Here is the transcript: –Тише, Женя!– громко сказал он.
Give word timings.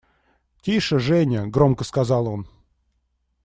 –Тише, 0.63 0.97
Женя!– 0.99 1.45
громко 1.51 1.83
сказал 1.83 2.25
он. 2.27 2.47